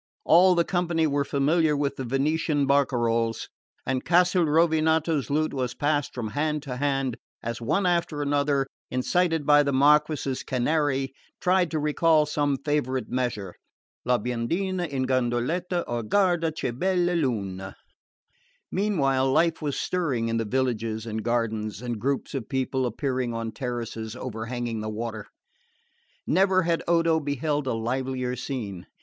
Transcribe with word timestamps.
All 0.25 0.55
the 0.55 0.63
company 0.65 1.05
were 1.05 1.23
familiar 1.23 1.77
with 1.77 1.95
the 1.95 2.03
Venetian 2.03 2.65
bacaroles, 2.65 3.49
and 3.85 4.03
Castelrovinato's 4.03 5.29
lute 5.29 5.53
was 5.53 5.75
passed 5.75 6.15
from 6.15 6.29
hand 6.29 6.63
to 6.63 6.77
hand, 6.77 7.17
as 7.43 7.61
one 7.61 7.85
after 7.85 8.19
another, 8.23 8.65
incited 8.89 9.45
by 9.45 9.61
the 9.61 9.71
Marquess's 9.71 10.41
Canary, 10.41 11.13
tried 11.39 11.69
to 11.69 11.77
recall 11.77 12.25
some 12.25 12.57
favourite 12.65 13.09
measure 13.09 13.53
"La 14.03 14.17
biondina 14.17 14.87
in 14.89 15.05
gondoleta" 15.05 15.83
or 15.87 16.01
"Guarda, 16.01 16.51
che 16.51 16.71
bella 16.71 17.13
luna." 17.13 17.75
Meanwhile 18.71 19.31
life 19.31 19.61
was 19.61 19.79
stirring 19.79 20.29
in 20.29 20.37
the 20.37 20.45
villages 20.45 21.05
and 21.05 21.21
gardens, 21.23 21.79
and 21.79 21.99
groups 22.01 22.33
of 22.33 22.49
people 22.49 22.87
appearing 22.87 23.35
on 23.35 23.49
the 23.49 23.53
terraces 23.53 24.15
overhanging 24.15 24.79
the 24.81 24.89
water. 24.89 25.27
Never 26.25 26.63
had 26.63 26.81
Odo 26.87 27.19
beheld 27.19 27.67
a 27.67 27.73
livelier 27.73 28.35
scene. 28.35 28.87